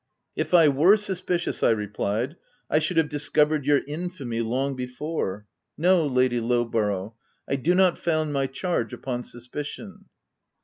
"If 0.45 0.51
I 0.55 0.67
were 0.67 0.97
suspicious," 0.97 1.61
I 1.61 1.69
replied," 1.69 2.35
I 2.71 2.79
should 2.79 2.97
have 2.97 3.07
discovered 3.07 3.67
your 3.67 3.81
infamy 3.85 4.41
long 4.41 4.75
before, 4.75 5.45
No, 5.77 6.07
Lady 6.07 6.39
Lowborough, 6.39 7.13
I 7.47 7.55
do 7.57 7.75
not 7.75 7.99
found 7.99 8.33
my 8.33 8.47
charge 8.47 8.93
upon 8.93 9.21
suspicion." 9.21 10.05